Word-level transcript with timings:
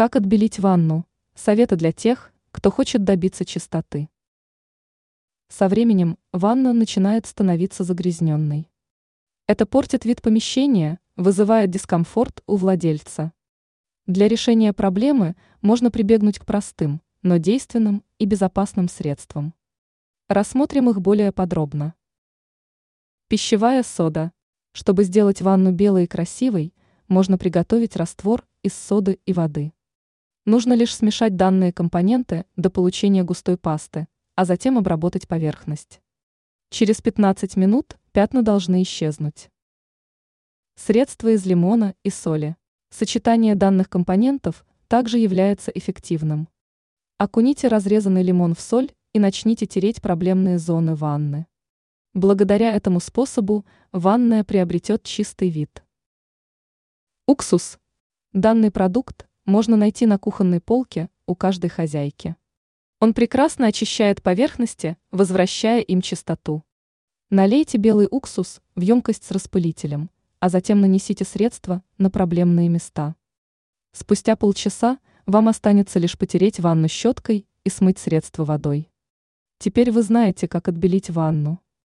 Как 0.00 0.16
отбелить 0.16 0.58
ванну? 0.58 1.06
Советы 1.34 1.76
для 1.76 1.92
тех, 1.92 2.32
кто 2.52 2.70
хочет 2.70 3.04
добиться 3.04 3.44
чистоты. 3.44 4.08
Со 5.48 5.68
временем 5.68 6.16
ванна 6.32 6.72
начинает 6.72 7.26
становиться 7.26 7.84
загрязненной. 7.84 8.70
Это 9.46 9.66
портит 9.66 10.06
вид 10.06 10.22
помещения, 10.22 11.00
вызывает 11.16 11.68
дискомфорт 11.68 12.42
у 12.46 12.56
владельца. 12.56 13.34
Для 14.06 14.26
решения 14.26 14.72
проблемы 14.72 15.36
можно 15.60 15.90
прибегнуть 15.90 16.38
к 16.38 16.46
простым, 16.46 17.02
но 17.20 17.36
действенным 17.36 18.02
и 18.18 18.24
безопасным 18.24 18.88
средствам. 18.88 19.52
Рассмотрим 20.28 20.88
их 20.88 21.02
более 21.02 21.30
подробно. 21.30 21.92
Пищевая 23.28 23.82
сода. 23.82 24.32
Чтобы 24.72 25.04
сделать 25.04 25.42
ванну 25.42 25.72
белой 25.72 26.04
и 26.04 26.06
красивой, 26.06 26.72
можно 27.06 27.36
приготовить 27.36 27.96
раствор 27.96 28.46
из 28.62 28.72
соды 28.72 29.20
и 29.26 29.34
воды. 29.34 29.74
Нужно 30.50 30.72
лишь 30.72 30.96
смешать 30.96 31.36
данные 31.36 31.72
компоненты 31.72 32.44
до 32.56 32.70
получения 32.70 33.22
густой 33.22 33.56
пасты, 33.56 34.08
а 34.34 34.44
затем 34.44 34.78
обработать 34.78 35.28
поверхность. 35.28 36.00
Через 36.70 37.00
15 37.00 37.54
минут 37.54 37.96
пятна 38.10 38.42
должны 38.42 38.82
исчезнуть. 38.82 39.48
Средства 40.74 41.28
из 41.28 41.46
лимона 41.46 41.94
и 42.02 42.10
соли. 42.10 42.56
Сочетание 42.88 43.54
данных 43.54 43.88
компонентов 43.88 44.66
также 44.88 45.18
является 45.18 45.70
эффективным. 45.70 46.48
Окуните 47.16 47.68
разрезанный 47.68 48.24
лимон 48.24 48.56
в 48.56 48.60
соль 48.60 48.90
и 49.12 49.20
начните 49.20 49.66
тереть 49.66 50.02
проблемные 50.02 50.58
зоны 50.58 50.96
ванны. 50.96 51.46
Благодаря 52.12 52.74
этому 52.74 52.98
способу 52.98 53.64
ванная 53.92 54.42
приобретет 54.42 55.04
чистый 55.04 55.48
вид. 55.48 55.84
Уксус. 57.28 57.78
Данный 58.32 58.72
продукт 58.72 59.29
можно 59.46 59.76
найти 59.76 60.06
на 60.06 60.18
кухонной 60.18 60.60
полке 60.60 61.08
у 61.26 61.34
каждой 61.34 61.70
хозяйки. 61.70 62.36
Он 62.98 63.14
прекрасно 63.14 63.66
очищает 63.66 64.22
поверхности, 64.22 64.96
возвращая 65.10 65.80
им 65.80 66.02
чистоту. 66.02 66.64
Налейте 67.30 67.78
белый 67.78 68.08
уксус 68.10 68.60
в 68.74 68.80
емкость 68.80 69.24
с 69.24 69.30
распылителем, 69.30 70.10
а 70.38 70.48
затем 70.48 70.80
нанесите 70.80 71.24
средство 71.24 71.82
на 71.96 72.10
проблемные 72.10 72.68
места. 72.68 73.14
Спустя 73.92 74.36
полчаса 74.36 74.98
вам 75.26 75.48
останется 75.48 75.98
лишь 75.98 76.18
потереть 76.18 76.60
ванну 76.60 76.88
щеткой 76.88 77.46
и 77.64 77.70
смыть 77.70 77.98
средство 77.98 78.44
водой. 78.44 78.90
Теперь 79.58 79.90
вы 79.92 80.02
знаете, 80.02 80.48
как 80.48 80.68
отбелить 80.68 81.10
ванну. 81.10 81.60